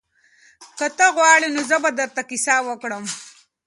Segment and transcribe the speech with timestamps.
[0.77, 3.03] که ته غواړې نو زه به درته کیسه وکړم.